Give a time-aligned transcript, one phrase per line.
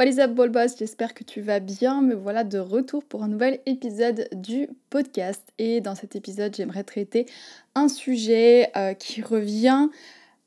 [0.00, 0.30] What is up,
[0.78, 2.00] J'espère que tu vas bien.
[2.00, 5.42] Me voilà de retour pour un nouvel épisode du podcast.
[5.58, 7.26] Et dans cet épisode, j'aimerais traiter
[7.74, 9.90] un sujet euh, qui revient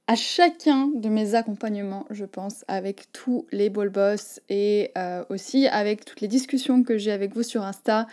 [0.08, 5.67] à chacun de mes accompagnements, je pense, avec tous les ball boss et euh, aussi
[5.67, 8.08] avec toutes les discussions que j'ai avec vous sur Insta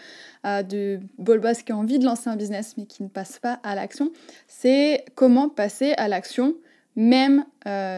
[0.45, 3.39] euh, de ball boss qui ont envie de lancer un business mais qui ne passent
[3.39, 4.12] pas à l'action.
[4.47, 6.55] C'est comment passer à l'action
[6.97, 7.47] même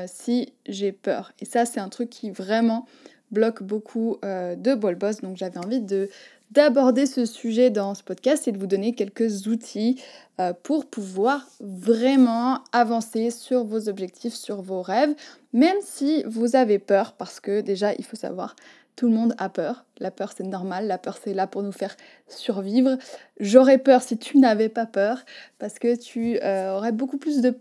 [0.07, 1.33] si j'ai peur.
[1.41, 2.87] Et ça, c'est un truc qui vraiment
[3.33, 5.21] bloque beaucoup euh, de ball boss.
[5.21, 6.09] Donc j'avais envie de
[6.53, 10.03] d'aborder ce sujet dans ce podcast et de vous donner quelques outils
[10.39, 15.15] euh, pour pouvoir vraiment avancer sur vos objectifs, sur vos rêves,
[15.55, 18.55] même si vous avez peur, parce que déjà il faut savoir,
[18.97, 19.87] tout le monde a peur.
[19.99, 21.97] La peur c'est normal, la peur c'est là pour nous faire
[22.29, 22.99] survivre.
[23.41, 25.25] J'aurais peur si tu n'avais pas peur,
[25.59, 27.55] parce que tu euh, aurais beaucoup plus de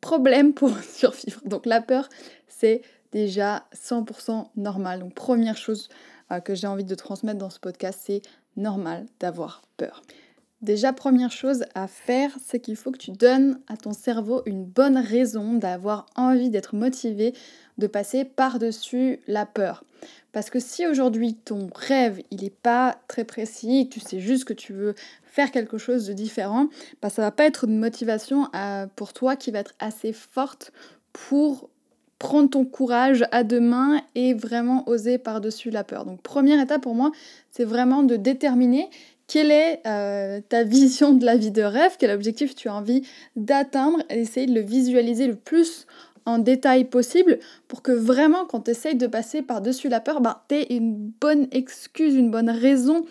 [0.00, 1.40] problèmes pour survivre.
[1.44, 2.08] Donc la peur
[2.48, 2.82] c'est
[3.12, 5.00] déjà 100% normal.
[5.00, 5.88] Donc première chose
[6.30, 8.22] euh, que j'ai envie de transmettre dans ce podcast, c'est
[8.56, 10.02] normal d'avoir peur.
[10.62, 14.64] Déjà, première chose à faire, c'est qu'il faut que tu donnes à ton cerveau une
[14.64, 17.34] bonne raison d'avoir envie d'être motivé,
[17.78, 19.82] de passer par-dessus la peur.
[20.30, 24.52] Parce que si aujourd'hui ton rêve, il n'est pas très précis, tu sais juste que
[24.52, 26.68] tu veux faire quelque chose de différent,
[27.02, 30.72] bah ça va pas être une motivation euh, pour toi qui va être assez forte
[31.12, 31.70] pour
[32.22, 36.04] prendre ton courage à deux mains et vraiment oser par-dessus la peur.
[36.04, 37.10] Donc première étape pour moi,
[37.50, 38.88] c'est vraiment de déterminer
[39.26, 43.02] quelle est euh, ta vision de la vie de rêve, quel objectif tu as envie
[43.34, 45.88] d'atteindre et essayer de le visualiser le plus
[46.24, 50.44] en détail possible pour que vraiment quand tu essayes de passer par-dessus la peur, bah,
[50.48, 53.04] tu aies une bonne excuse, une bonne raison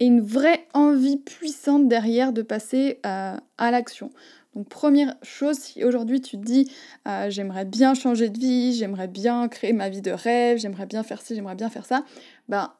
[0.00, 4.10] et une vraie envie puissante derrière de passer euh, à l'action.
[4.54, 6.70] Donc première chose, si aujourd'hui tu te dis
[7.06, 11.02] euh, j'aimerais bien changer de vie, j'aimerais bien créer ma vie de rêve, j'aimerais bien
[11.02, 12.04] faire ci, j'aimerais bien faire ça,
[12.48, 12.72] ben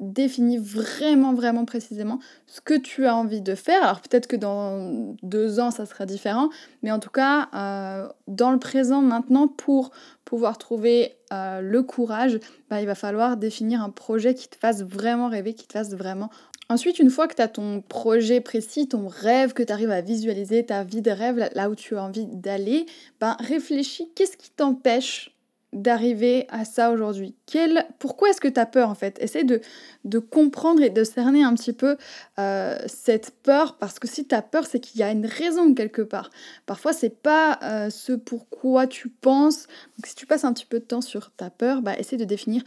[0.00, 3.82] définis vraiment vraiment précisément ce que tu as envie de faire.
[3.82, 6.48] Alors peut-être que dans deux ans ça sera différent,
[6.82, 9.90] mais en tout cas euh, dans le présent maintenant pour
[10.24, 12.38] pouvoir trouver euh, le courage,
[12.70, 15.94] ben, il va falloir définir un projet qui te fasse vraiment rêver, qui te fasse
[15.94, 16.30] vraiment
[16.68, 20.00] Ensuite, une fois que tu as ton projet précis, ton rêve, que tu arrives à
[20.00, 22.86] visualiser ta vie de rêve, là où tu as envie d'aller,
[23.20, 25.32] ben réfléchis, qu'est-ce qui t'empêche
[25.72, 27.34] d'arriver à ça aujourd'hui?
[27.46, 27.86] Quel...
[27.98, 29.16] Pourquoi est-ce que tu as peur en fait?
[29.20, 29.60] Essaie de,
[30.04, 31.96] de, comprendre et de cerner un petit peu
[32.38, 35.74] euh, cette peur parce que si tu as peur, c'est qu'il y a une raison
[35.74, 36.30] quelque part.
[36.66, 39.66] Parfois, c'est pas euh, ce pourquoi tu penses.
[39.96, 42.24] Donc, si tu passes un petit peu de temps sur ta peur, bah, essaie de
[42.24, 42.62] définir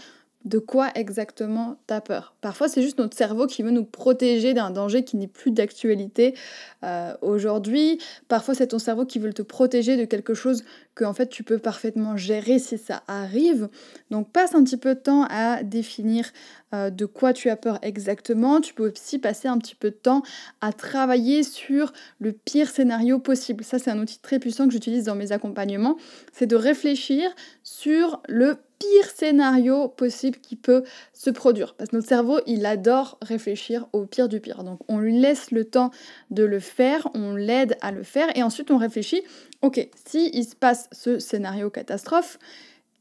[0.45, 2.35] de quoi exactement t'as peur?
[2.39, 6.35] Parfois, c'est juste notre cerveau qui veut nous protéger d'un danger qui n'est plus d'actualité
[6.83, 7.99] euh, aujourd'hui.
[8.27, 10.63] Parfois, c'est ton cerveau qui veut te protéger de quelque chose
[10.93, 13.69] que en fait tu peux parfaitement gérer si ça arrive.
[14.11, 16.31] Donc, passe un petit peu de temps à définir
[16.73, 18.61] euh, de quoi tu as peur exactement.
[18.61, 20.21] Tu peux aussi passer un petit peu de temps
[20.61, 23.63] à travailler sur le pire scénario possible.
[23.63, 25.97] Ça, c'est un outil très puissant que j'utilise dans mes accompagnements.
[26.33, 27.29] C'est de réfléchir
[27.63, 28.57] sur le
[29.03, 31.75] scénario possible qui peut se produire.
[31.75, 34.63] Parce que notre cerveau, il adore réfléchir au pire du pire.
[34.63, 35.91] Donc on lui laisse le temps
[36.31, 39.21] de le faire, on l'aide à le faire, et ensuite on réfléchit,
[39.61, 42.39] ok, si il se passe ce scénario catastrophe,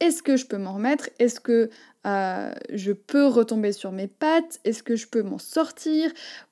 [0.00, 1.08] est-ce que je peux m'en remettre?
[1.18, 1.70] Est-ce que
[2.06, 4.60] euh, je peux retomber sur mes pattes?
[4.64, 6.10] Est-ce que je peux m'en sortir?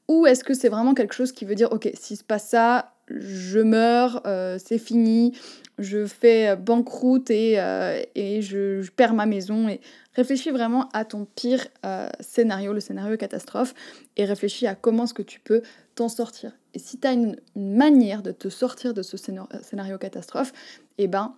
[0.09, 2.95] Ou est-ce que c'est vraiment quelque chose qui veut dire, ok, s'il se passe ça,
[3.19, 5.37] je meurs, euh, c'est fini,
[5.79, 9.69] je fais banqueroute et, euh, et je, perds ma maison.
[9.69, 9.81] Et
[10.15, 13.75] réfléchis vraiment à ton pire euh, scénario, le scénario catastrophe,
[14.17, 15.63] et réfléchis à comment est-ce que tu peux
[15.95, 16.53] t'en sortir.
[16.75, 20.53] Et si tu as une, manière de te sortir de ce scénario, catastrophe,
[20.99, 21.37] eh ben,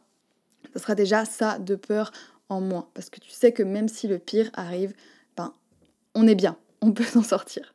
[0.73, 2.13] ça sera déjà ça de peur
[2.49, 2.89] en moins.
[2.95, 4.95] Parce que tu sais que même si le pire arrive,
[5.37, 5.53] ben,
[6.15, 7.75] on est bien, on peut s'en sortir.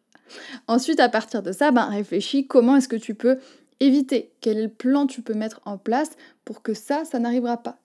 [0.67, 3.39] Ensuite, à partir de ça, ben, réfléchis comment est-ce que tu peux
[3.79, 6.11] éviter Quel plan tu peux mettre en place
[6.45, 7.77] pour que ça, ça n'arrivera pas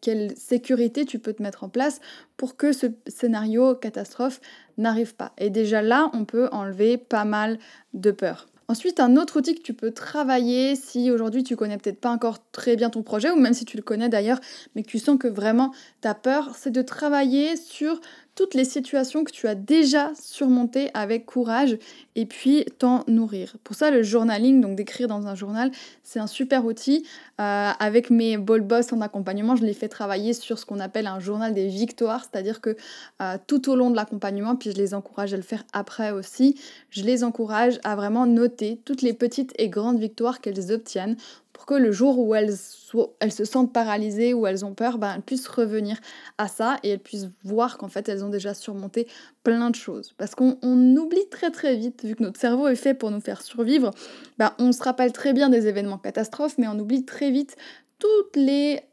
[0.00, 2.00] quelle, sécurité tu peux te mettre en place
[2.36, 4.40] pour que ce scénario catastrophe
[4.78, 7.58] n'arrive pas Et déjà là, on peut enlever pas mal
[7.94, 8.46] de peur.
[8.68, 12.38] Ensuite, un autre outil que tu peux travailler si aujourd'hui tu connais peut-être pas encore
[12.52, 14.40] très bien ton projet, ou même si tu le connais d'ailleurs,
[14.74, 18.00] mais que tu sens que vraiment tu as peur, c'est de travailler sur
[18.34, 21.76] toutes les situations que tu as déjà surmontées avec courage
[22.16, 23.56] et puis t'en nourrir.
[23.62, 25.70] Pour ça, le journaling, donc d'écrire dans un journal,
[26.02, 27.06] c'est un super outil.
[27.40, 31.06] Euh, avec mes ball boss en accompagnement, je les fais travailler sur ce qu'on appelle
[31.06, 32.76] un journal des victoires, c'est-à-dire que
[33.20, 36.58] euh, tout au long de l'accompagnement, puis je les encourage à le faire après aussi,
[36.90, 41.16] je les encourage à vraiment noter toutes les petites et grandes victoires qu'elles obtiennent
[41.52, 45.22] pour que le jour où elles, se sentent paralysées ou elles ont peur, ben, elles
[45.22, 45.98] puissent revenir
[46.38, 49.06] à ça et elles puissent voir qu'en fait elles ont déjà surmonté
[49.42, 50.14] plein de choses.
[50.16, 53.42] Parce qu'on oublie très très vite, vu que notre cerveau est fait pour nous faire
[53.42, 53.90] survivre,
[54.38, 57.56] ben, on se rappelle très bien des événements catastrophes, mais on oublie très vite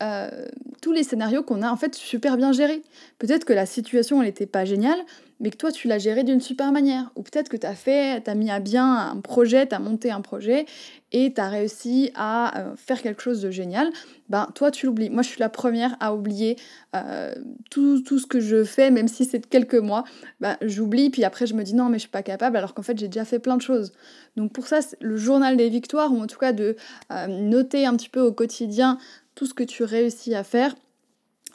[0.02, 0.46] euh,
[0.82, 2.82] tous les scénarios qu'on a en fait super bien gérés.
[3.18, 5.00] Peut-être que la situation n'était pas géniale,
[5.40, 7.12] mais que toi tu l'as gérée d'une super manière.
[7.16, 10.12] Ou peut-être que tu as fait, tu mis à bien un projet, tu as monté
[10.12, 10.66] un projet
[11.12, 13.90] et tu as réussi à euh, faire quelque chose de génial.
[14.30, 15.10] Ben toi tu l'oublies.
[15.10, 16.58] Moi je suis la première à oublier
[16.96, 17.34] euh,
[17.72, 20.04] tout, tout, ce que je fais, même si c'est quelques mois.
[20.40, 22.84] Ben, j'oublie, puis après je me dis non mais je suis pas capable alors qu'en
[22.84, 23.94] fait j'ai déjà fait plein de choses.
[24.36, 26.76] Donc pour ça le journal des victoires, ou en tout cas de
[27.12, 28.98] euh, noter un petit peu au quotidien
[29.36, 30.76] tout ce que tu réussis à faire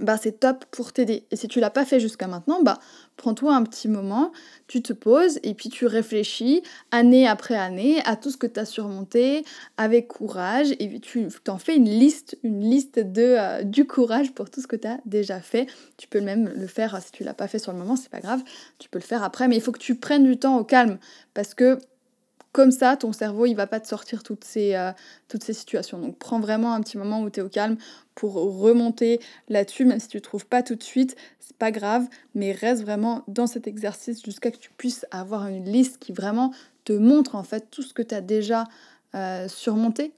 [0.00, 1.26] bah, c'est top pour t'aider.
[1.30, 2.78] Et si tu l'as pas fait jusqu'à maintenant, bah,
[3.16, 4.32] prends-toi un petit moment,
[4.66, 8.58] tu te poses et puis tu réfléchis année après année à tout ce que tu
[8.60, 9.44] as surmonté
[9.76, 14.50] avec courage et tu t'en fais une liste, une liste de, euh, du courage pour
[14.50, 15.66] tout ce que tu as déjà fait.
[15.96, 18.20] Tu peux même le faire si tu l'as pas fait sur le moment, c'est pas
[18.20, 18.42] grave,
[18.78, 20.98] tu peux le faire après, mais il faut que tu prennes du temps au calme
[21.34, 21.78] parce que
[22.54, 24.92] comme ça, ton cerveau, il va pas te sortir toutes ces, euh,
[25.26, 25.98] toutes ces situations.
[25.98, 27.76] Donc prends vraiment un petit moment où tu es au calme
[28.14, 29.18] pour remonter
[29.48, 32.06] là-dessus, même si tu ne trouves pas tout de suite, c'est pas grave,
[32.36, 36.52] mais reste vraiment dans cet exercice jusqu'à que tu puisses avoir une liste qui vraiment
[36.84, 38.68] te montre en fait tout ce que tu as déjà
[39.16, 40.12] euh, surmonté.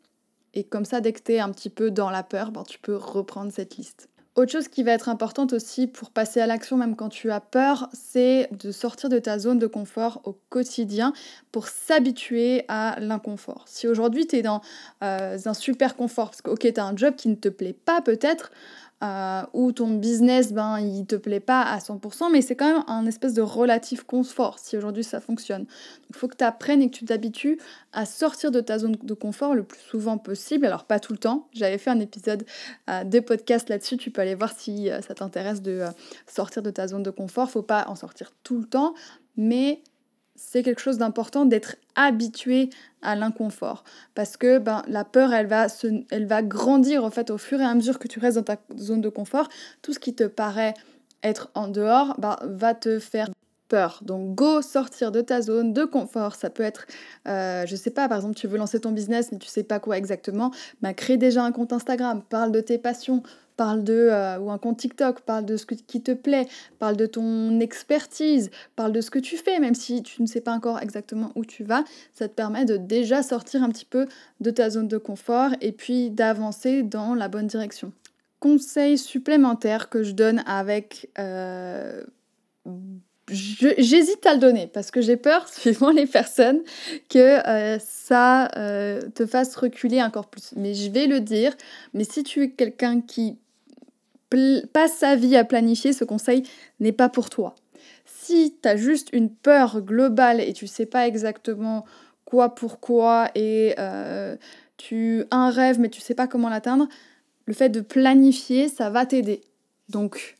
[0.53, 2.79] Et comme ça, dès que tu es un petit peu dans la peur, ben, tu
[2.79, 4.11] peux reprendre cette liste.
[4.37, 7.41] Autre chose qui va être importante aussi pour passer à l'action même quand tu as
[7.41, 11.15] peur, c'est de sortir de ta zone de confort au quotidien
[11.53, 13.65] pour s'habituer à l'inconfort.
[13.67, 14.61] Si aujourd'hui tu es dans
[15.03, 18.03] euh, un super confort, parce que tu as un job qui ne te plaît pas
[18.03, 18.51] peut-être,
[19.05, 22.85] euh, ou ton business, ben, il te plaît pas à 100%, mais c'est quand même
[22.87, 25.67] un espèce de relatif confort si aujourd'hui ça fonctionne.
[26.09, 27.59] Il faut que tu apprennes et que tu t'habitues
[27.93, 30.65] à sortir de ta zone de confort le plus souvent possible.
[30.65, 31.49] Alors pas tout le temps.
[31.53, 32.47] J'avais fait un épisode
[32.89, 33.99] euh, de podcast là-dessus.
[33.99, 35.83] Tu peux aller voir si euh, ça t'intéresse de
[36.27, 37.51] sortir de ta zone de confort.
[37.51, 38.95] Faut pas en sortir tout le temps,
[39.37, 39.83] mais
[40.37, 42.71] c'est quelque chose d'important d'être habitué
[43.03, 43.85] à l'inconfort
[44.15, 45.67] parce que ben, la peur elle va,
[46.11, 48.59] elle va grandir en fait au fur et à mesure que tu restes dans ta
[48.79, 49.49] zone de confort
[49.83, 50.75] tout ce qui te paraît
[51.23, 53.29] être en dehors ben, va te faire
[53.69, 54.01] peur.
[54.03, 56.35] Donc go sortir de ta zone de confort.
[56.35, 56.87] Ça peut être,
[57.27, 59.81] euh, je sais pas, par exemple tu veux lancer ton business mais tu sais pas
[59.81, 63.23] quoi exactement, ben, crée déjà un compte Instagram, parle de tes passions,
[63.57, 66.47] parle de, euh, ou un compte TikTok, parle de ce qui te plaît,
[66.79, 70.41] parle de ton expertise, parle de ce que tu fais, même si tu ne sais
[70.41, 74.07] pas encore exactement où tu vas, ça te permet de déjà sortir un petit peu
[74.41, 77.93] de ta zone de confort et puis d'avancer dans la bonne direction.
[78.41, 81.09] Conseil supplémentaire que je donne avec...
[81.19, 82.03] Euh,
[83.29, 86.61] j'hésite à le donner parce que j'ai peur, suivant les personnes,
[87.09, 88.51] que euh, ça
[89.15, 90.53] te fasse reculer encore plus.
[90.57, 91.57] Mais je vais le dire,
[91.95, 93.39] mais si tu es quelqu'un qui
[94.73, 96.43] passe sa vie à planifier, ce conseil
[96.81, 97.55] n'est pas pour toi.
[98.05, 101.85] Si tu as juste une peur globale et tu sais pas exactement
[102.25, 104.37] quoi, pourquoi, et euh,
[104.77, 106.89] tu as un rêve mais tu sais pas comment l'atteindre,
[107.47, 109.41] le fait de planifier, ça va t'aider.
[109.89, 110.37] Donc,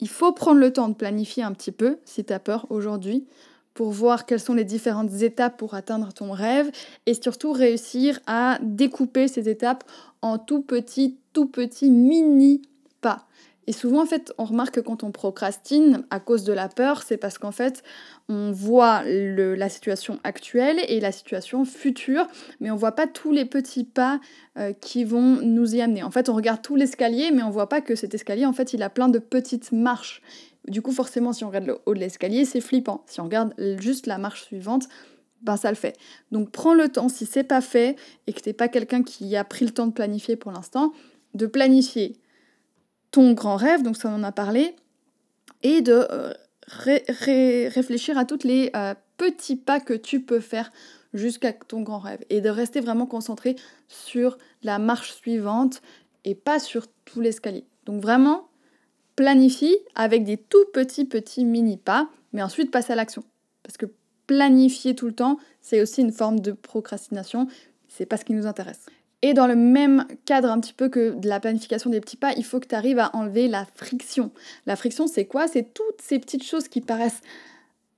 [0.00, 3.26] il faut prendre le temps de planifier un petit peu, si tu as peur aujourd'hui,
[3.72, 6.70] pour voir quelles sont les différentes étapes pour atteindre ton rêve
[7.04, 9.84] et surtout réussir à découper ces étapes
[10.22, 12.62] en tout petits, tout petits mini
[13.00, 13.26] pas.
[13.66, 17.02] Et souvent, en fait, on remarque que quand on procrastine à cause de la peur,
[17.02, 17.82] c'est parce qu'en fait,
[18.28, 22.28] on voit la situation actuelle et la situation future,
[22.60, 24.20] mais on voit pas tous les petits pas
[24.56, 26.04] euh, qui vont nous y amener.
[26.04, 28.72] En fait, on regarde tout l'escalier, mais on voit pas que cet escalier, en fait,
[28.72, 30.22] il a plein de petites marches.
[30.68, 33.04] Du coup, forcément, si on regarde le haut de l'escalier, c'est flippant.
[33.06, 34.88] Si on regarde juste la marche suivante,
[35.42, 35.96] ben ça le fait.
[36.32, 39.44] Donc prends le temps, si c'est pas fait et que t'es pas quelqu'un qui a
[39.44, 40.92] pris le temps de planifier pour l'instant,
[41.34, 42.16] de planifier
[43.16, 44.76] ton grand rêve, donc ça on en a parlé,
[45.62, 46.34] et de euh,
[46.68, 50.70] réfléchir à tous les euh, petits pas que tu peux faire
[51.14, 53.56] jusqu'à ton grand rêve et de rester vraiment concentré
[53.88, 55.80] sur la marche suivante
[56.26, 57.64] et pas sur tout l'escalier.
[57.86, 58.48] Donc vraiment,
[59.14, 63.24] planifie avec des tout petits petits mini pas, mais ensuite passe à l'action.
[63.62, 63.86] Parce que
[64.26, 67.48] planifier tout le temps, c'est aussi une forme de procrastination,
[67.88, 68.84] c'est pas ce qui nous intéresse.
[69.22, 72.32] Et dans le même cadre un petit peu que de la planification des petits pas,
[72.36, 74.30] il faut que tu arrives à enlever la friction.
[74.66, 75.48] La friction, c'est quoi?
[75.48, 77.22] C'est toutes ces petites choses qui paraissent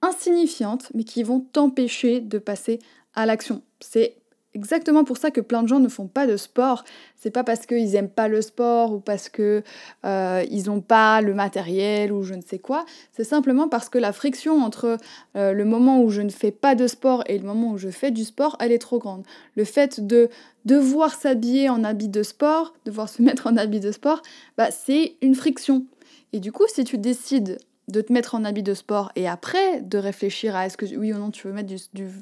[0.01, 2.79] insignifiantes, mais qui vont t'empêcher de passer
[3.15, 3.63] à l'action.
[3.81, 4.17] C'est
[4.55, 6.85] exactement pour ça que plein de gens ne font pas de sport.
[7.17, 9.63] C'est pas parce qu'ils aiment pas le sport ou parce que
[10.05, 12.85] euh, n'ont pas le matériel ou je ne sais quoi.
[13.13, 14.97] C'est simplement parce que la friction entre
[15.37, 17.89] euh, le moment où je ne fais pas de sport et le moment où je
[17.89, 19.25] fais du sport, elle est trop grande.
[19.55, 20.29] Le fait de
[20.65, 24.23] devoir s'habiller en habit de sport, devoir se mettre en habit de sport,
[24.57, 25.87] bah, c'est une friction.
[26.33, 29.81] Et du coup, si tu décides de te mettre en habit de sport et après
[29.81, 31.79] de réfléchir à est-ce que oui ou non tu veux, mettre du,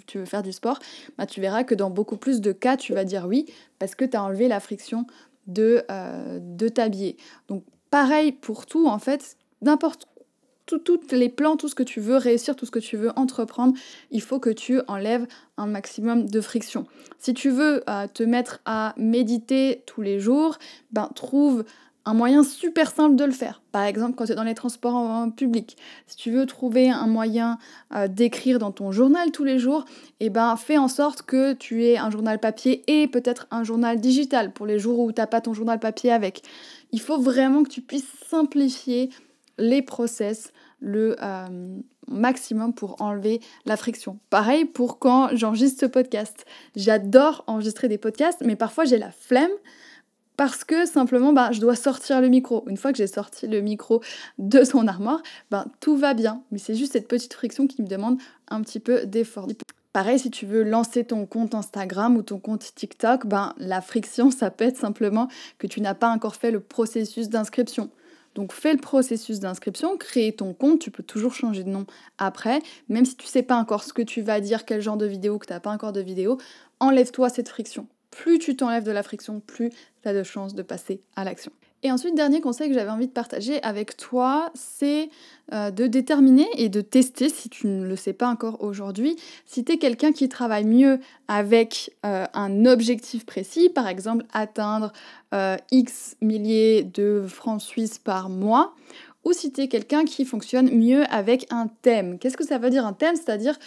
[0.07, 0.79] tu veux faire du sport,
[1.19, 3.47] bah, tu verras que dans beaucoup plus de cas, tu vas dire oui
[3.79, 5.07] parce que tu as enlevé la friction
[5.47, 7.17] de, euh, de t'habiller.
[7.49, 10.07] Donc pareil pour tout, en fait, n'importe
[10.67, 13.75] tous les plans, tout ce que tu veux réussir, tout ce que tu veux entreprendre,
[14.11, 16.87] il faut que tu enlèves un maximum de friction.
[17.19, 20.59] Si tu veux euh, te mettre à méditer tous les jours,
[20.91, 21.65] ben trouve
[22.07, 23.61] un moyen super simple de le faire.
[23.73, 27.09] Par exemple, quand tu es dans les transports en public, si tu veux trouver un
[27.09, 27.59] moyen
[27.95, 29.85] euh, d'écrire dans ton journal tous les jours,
[30.21, 34.01] eh ben fais en sorte que tu aies un journal papier et peut-être un journal
[34.01, 36.43] digital pour les jours où tu n'as pas ton journal papier avec.
[36.93, 39.11] Il faut vraiment que tu puisses simplifier
[39.59, 44.19] les process le euh, maximum pour enlever la friction.
[44.31, 46.45] Pareil pour quand j'enregistre ce podcast.
[46.77, 49.51] J'adore enregistrer des podcasts, mais parfois j'ai la flemme
[50.37, 52.65] parce que simplement bah, je dois sortir le micro.
[52.69, 54.03] Une fois que j'ai sorti le micro
[54.39, 56.43] de son armoire, ben, tout va bien.
[56.51, 59.49] Mais c'est juste cette petite friction qui me demande un petit peu d'effort.
[59.93, 64.31] Pareil, si tu veux lancer ton compte Instagram ou ton compte TikTok, ben, la friction,
[64.31, 65.29] ça peut simplement
[65.59, 67.91] que tu n'as pas encore fait le processus d'inscription.
[68.35, 71.87] Donc fais le processus d'inscription, crée ton compte, tu peux toujours changer de nom
[72.19, 75.07] après, même si tu sais pas encore ce que tu vas dire, quel genre de
[75.07, 76.37] vidéo, que tu n'as pas encore de vidéo,
[76.79, 79.71] enlève-toi cette friction plus tu t'enlèves de la friction, plus
[80.03, 81.53] tu as de chances de passer à l'action.
[81.83, 85.11] Et ensuite, dernier conseil que j'avais envie de partager avec toi, c'est
[85.53, 89.65] euh, de déterminer et de tester, si tu ne le sais pas encore aujourd'hui, si
[89.65, 94.93] tu es quelqu'un qui travaille mieux avec euh, un objectif précis, par exemple atteindre
[95.35, 98.75] euh, X milliers de francs suisses par mois,
[99.25, 102.19] ou si tu es quelqu'un qui fonctionne mieux avec un thème.
[102.19, 103.17] Qu'est-ce que ça veut dire un thème?
[103.17, 103.59] C'est-à-dire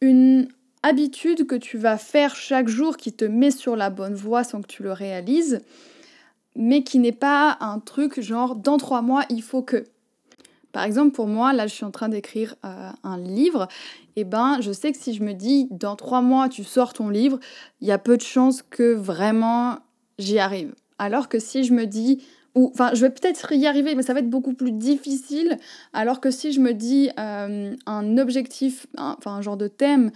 [0.00, 0.48] une,
[0.86, 4.62] habitude que tu vas faire chaque jour qui te met sur la bonne voie sans
[4.62, 5.60] que tu le réalises,
[6.54, 9.84] mais qui n'est pas un truc genre dans trois mois il faut que.
[10.72, 13.66] Par exemple, pour moi, là je suis en train d'écrire euh, un livre,
[14.14, 17.08] et ben je sais que si je me dis dans trois mois tu sors ton
[17.08, 17.40] livre,
[17.80, 19.78] il y a peu de chances que vraiment
[20.18, 20.74] j'y arrive.
[20.98, 22.22] Alors que si je me dis
[22.54, 25.58] ou enfin je vais peut-être y arriver mais ça va être beaucoup plus difficile
[25.92, 30.10] alors que si je me dis euh, un objectif enfin un genre de thème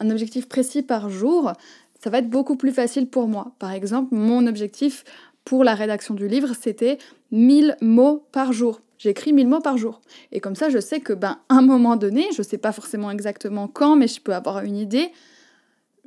[0.00, 1.52] un objectif précis par jour,
[2.02, 3.52] ça va être beaucoup plus facile pour moi.
[3.58, 5.04] Par exemple, mon objectif
[5.44, 6.98] pour la rédaction du livre, c'était
[7.32, 8.80] 1000 mots par jour.
[8.98, 10.00] J'écris 1000 mots par jour.
[10.32, 13.10] Et comme ça, je sais que, ben, un moment donné, je ne sais pas forcément
[13.10, 15.10] exactement quand, mais je peux avoir une idée,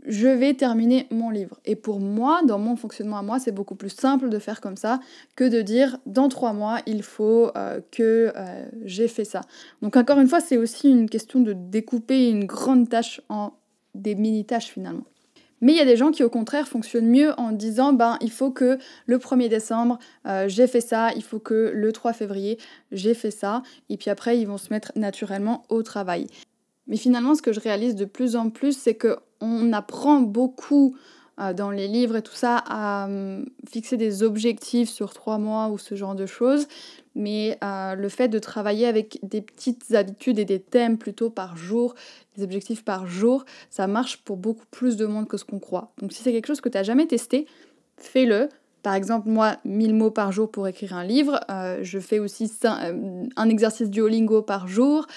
[0.05, 1.59] je vais terminer mon livre.
[1.65, 4.77] Et pour moi, dans mon fonctionnement à moi, c'est beaucoup plus simple de faire comme
[4.77, 4.99] ça
[5.35, 9.41] que de dire dans trois mois, il faut euh, que euh, j'ai fait ça.
[9.81, 13.53] Donc encore une fois, c'est aussi une question de découper une grande tâche en
[13.97, 15.05] des mini-tâches finalement.
[15.59, 18.31] Mais il y a des gens qui au contraire fonctionnent mieux en disant ben il
[18.31, 22.59] faut que le 1er décembre euh, j'ai fait ça, il faut que le 3 février
[22.91, 26.27] j'ai fait ça, et puis après ils vont se mettre naturellement au travail.
[26.87, 30.95] Mais finalement ce que je réalise de plus en plus c'est que on apprend beaucoup
[31.37, 35.77] dans les livres et tout ça à hum, fixer des objectifs sur trois mois ou
[35.77, 36.67] ce genre de choses.
[37.17, 41.57] Mais euh, le fait de travailler avec des petites habitudes et des thèmes plutôt par
[41.57, 41.95] jour,
[42.37, 45.91] des objectifs par jour, ça marche pour beaucoup plus de monde que ce qu'on croit.
[45.99, 47.47] Donc si c'est quelque chose que tu n'as jamais testé,
[47.97, 48.49] fais-le.
[48.83, 51.39] Par exemple, moi, 1000 mots par jour pour écrire un livre.
[51.49, 55.07] Euh, je fais aussi un exercice Duolingo par jour.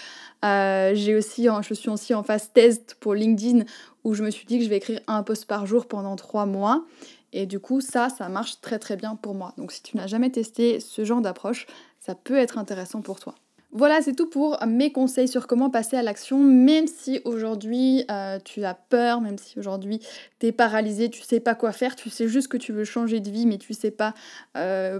[0.43, 3.65] j'ai aussi, je suis aussi en phase test pour LinkedIn
[4.04, 6.47] où je me suis dit que je vais écrire un post par jour pendant trois
[6.47, 6.85] mois.
[7.33, 9.54] Et du coup, ça, ça marche très très bien pour moi.
[9.57, 11.66] Donc si tu n'as jamais testé ce genre d'approche,
[12.00, 13.35] ça peut être intéressant pour toi.
[13.73, 18.40] Voilà, c'est tout pour mes conseils sur comment passer à l'action, même si aujourd'hui euh,
[18.45, 20.00] tu as peur, même si aujourd'hui
[20.40, 23.21] tu es paralysé, tu sais pas quoi faire, tu sais juste que tu veux changer
[23.21, 24.12] de vie, mais tu sais pas
[24.57, 24.99] euh,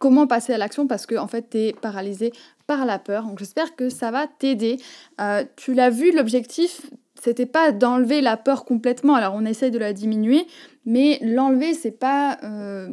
[0.00, 2.32] comment passer à l'action parce que en fait tu es paralysé
[2.66, 3.24] par la peur.
[3.24, 4.80] Donc j'espère que ça va t'aider.
[5.20, 6.90] Euh, tu l'as vu, l'objectif
[7.20, 9.14] c'était pas d'enlever la peur complètement.
[9.14, 10.46] Alors on essaye de la diminuer,
[10.84, 12.88] mais l'enlever c'est pas euh,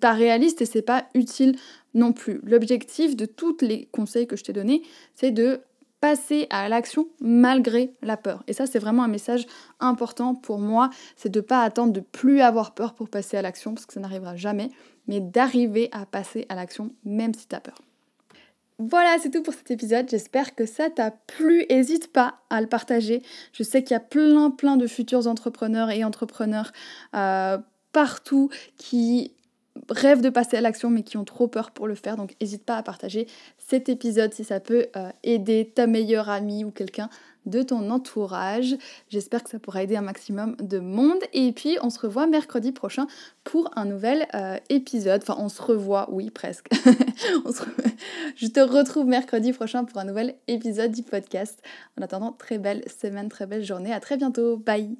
[0.00, 1.56] pas réaliste et c'est pas utile
[1.94, 2.40] non plus.
[2.44, 4.82] L'objectif de tous les conseils que je t'ai donnés,
[5.14, 5.60] c'est de
[6.00, 8.42] passer à l'action malgré la peur.
[8.46, 9.46] Et ça, c'est vraiment un message
[9.80, 13.42] important pour moi, c'est de ne pas attendre de plus avoir peur pour passer à
[13.42, 14.70] l'action, parce que ça n'arrivera jamais,
[15.06, 17.76] mais d'arriver à passer à l'action même si tu as peur.
[18.82, 20.08] Voilà, c'est tout pour cet épisode.
[20.08, 21.66] J'espère que ça t'a plu.
[21.68, 23.22] N'hésite pas à le partager.
[23.52, 26.72] Je sais qu'il y a plein, plein de futurs entrepreneurs et entrepreneurs
[27.14, 27.58] euh,
[27.92, 29.34] partout qui
[29.90, 32.16] rêvent de passer à l'action mais qui ont trop peur pour le faire.
[32.16, 33.26] Donc n'hésite pas à partager
[33.58, 37.10] cet épisode si ça peut euh, aider ta meilleure amie ou quelqu'un
[37.46, 38.76] de ton entourage.
[39.08, 41.20] J'espère que ça pourra aider un maximum de monde.
[41.32, 43.06] Et puis on se revoit mercredi prochain
[43.44, 45.22] pour un nouvel euh, épisode.
[45.22, 46.68] Enfin on se revoit, oui presque.
[48.36, 51.60] Je te retrouve mercredi prochain pour un nouvel épisode du podcast.
[51.98, 53.92] En attendant, très belle semaine, très belle journée.
[53.92, 54.56] À très bientôt.
[54.56, 54.96] Bye